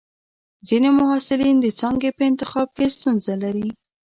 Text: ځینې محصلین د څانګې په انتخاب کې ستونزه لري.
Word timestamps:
ځینې 0.67 0.89
محصلین 0.99 1.55
د 1.61 1.65
څانګې 1.79 2.09
په 2.17 2.23
انتخاب 2.29 2.67
کې 2.77 2.85
ستونزه 2.95 3.33
لري. 3.43 3.69